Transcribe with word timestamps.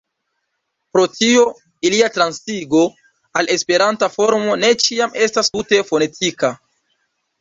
Pro 0.95 1.03
tio 1.17 1.43
ilia 1.89 2.07
transigo 2.15 2.81
al 3.41 3.51
Esperanta 3.57 4.09
formo 4.15 4.57
ne 4.63 4.73
ĉiam 4.87 5.15
estas 5.27 5.53
tute 5.57 5.83
fonetika. 5.93 6.53